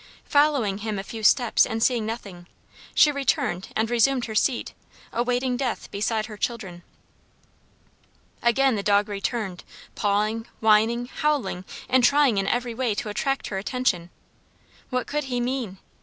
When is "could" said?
15.05-15.25